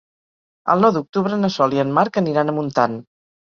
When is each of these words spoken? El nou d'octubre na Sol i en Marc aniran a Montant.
El 0.73 0.81
nou 0.85 0.91
d'octubre 0.95 1.39
na 1.43 1.53
Sol 1.57 1.77
i 1.77 1.83
en 1.85 1.93
Marc 2.01 2.19
aniran 2.25 2.55
a 2.55 2.59
Montant. 2.59 3.01